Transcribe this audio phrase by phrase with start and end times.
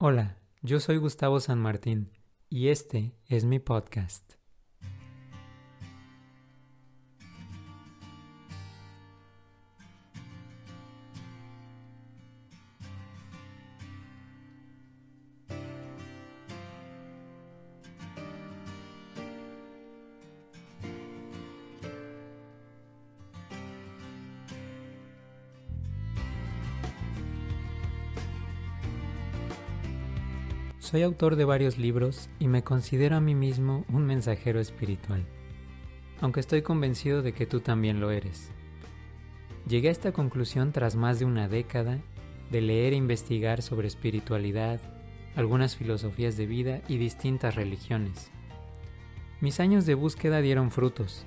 [0.00, 2.12] Hola, yo soy Gustavo San Martín
[2.48, 4.37] y este es mi podcast.
[30.80, 35.26] Soy autor de varios libros y me considero a mí mismo un mensajero espiritual,
[36.20, 38.52] aunque estoy convencido de que tú también lo eres.
[39.66, 41.98] Llegué a esta conclusión tras más de una década
[42.52, 44.80] de leer e investigar sobre espiritualidad,
[45.34, 48.30] algunas filosofías de vida y distintas religiones.
[49.40, 51.26] Mis años de búsqueda dieron frutos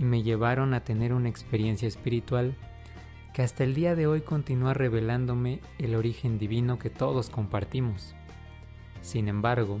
[0.00, 2.56] y me llevaron a tener una experiencia espiritual
[3.32, 8.16] que hasta el día de hoy continúa revelándome el origen divino que todos compartimos.
[9.02, 9.80] Sin embargo,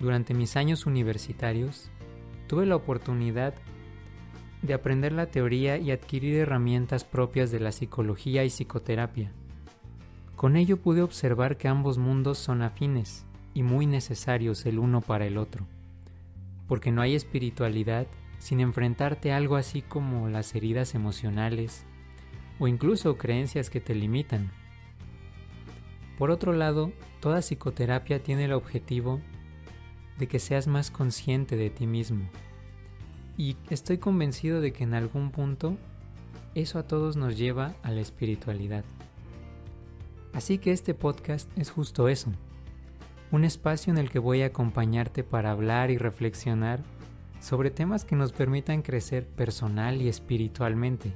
[0.00, 1.90] durante mis años universitarios,
[2.46, 3.54] tuve la oportunidad
[4.62, 9.32] de aprender la teoría y adquirir herramientas propias de la psicología y psicoterapia.
[10.36, 15.26] Con ello pude observar que ambos mundos son afines y muy necesarios el uno para
[15.26, 15.66] el otro,
[16.66, 18.06] porque no hay espiritualidad
[18.38, 21.84] sin enfrentarte algo así como las heridas emocionales
[22.60, 24.52] o incluso creencias que te limitan.
[26.18, 29.20] Por otro lado, toda psicoterapia tiene el objetivo
[30.18, 32.28] de que seas más consciente de ti mismo.
[33.36, 35.76] Y estoy convencido de que en algún punto
[36.56, 38.84] eso a todos nos lleva a la espiritualidad.
[40.32, 42.32] Así que este podcast es justo eso,
[43.30, 46.82] un espacio en el que voy a acompañarte para hablar y reflexionar
[47.40, 51.12] sobre temas que nos permitan crecer personal y espiritualmente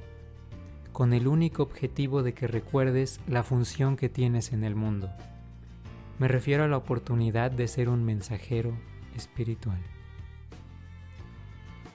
[0.93, 5.09] con el único objetivo de que recuerdes la función que tienes en el mundo.
[6.19, 8.71] Me refiero a la oportunidad de ser un mensajero
[9.15, 9.79] espiritual.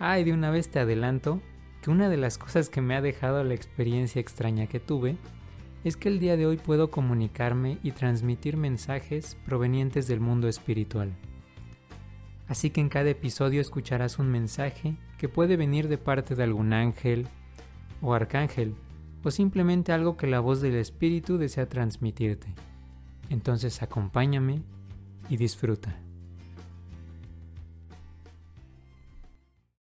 [0.00, 1.40] Ah, y de una vez te adelanto
[1.80, 5.16] que una de las cosas que me ha dejado la experiencia extraña que tuve
[5.84, 11.12] es que el día de hoy puedo comunicarme y transmitir mensajes provenientes del mundo espiritual.
[12.48, 16.72] Así que en cada episodio escucharás un mensaje que puede venir de parte de algún
[16.72, 17.28] ángel
[18.00, 18.74] o arcángel
[19.22, 22.54] o simplemente algo que la voz del Espíritu desea transmitirte.
[23.30, 24.62] Entonces acompáñame
[25.28, 25.96] y disfruta.